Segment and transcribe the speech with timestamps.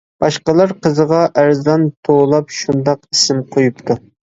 [0.23, 4.03] باشقىلار قىزىغا ئەرزان توۋلاپ شۇنداق ئىسىم قويۇپتۇ.